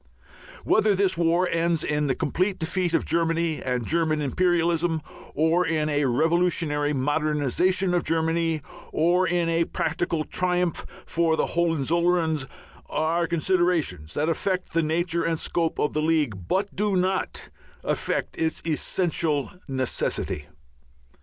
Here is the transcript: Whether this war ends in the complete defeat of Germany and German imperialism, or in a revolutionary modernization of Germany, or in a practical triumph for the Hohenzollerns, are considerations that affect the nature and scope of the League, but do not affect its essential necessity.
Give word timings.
Whether 0.63 0.95
this 0.95 1.15
war 1.15 1.47
ends 1.47 1.83
in 1.83 2.07
the 2.07 2.15
complete 2.15 2.57
defeat 2.57 2.95
of 2.95 3.05
Germany 3.05 3.61
and 3.61 3.85
German 3.85 4.19
imperialism, 4.19 4.99
or 5.35 5.63
in 5.63 5.89
a 5.89 6.05
revolutionary 6.05 6.91
modernization 6.91 7.93
of 7.93 8.03
Germany, 8.03 8.63
or 8.91 9.27
in 9.27 9.47
a 9.47 9.65
practical 9.65 10.23
triumph 10.23 10.87
for 11.05 11.35
the 11.37 11.45
Hohenzollerns, 11.53 12.47
are 12.89 13.27
considerations 13.27 14.15
that 14.15 14.27
affect 14.27 14.73
the 14.73 14.81
nature 14.81 15.23
and 15.23 15.37
scope 15.39 15.77
of 15.77 15.93
the 15.93 16.01
League, 16.01 16.47
but 16.47 16.75
do 16.75 16.95
not 16.95 17.51
affect 17.83 18.39
its 18.39 18.63
essential 18.65 19.51
necessity. 19.67 20.47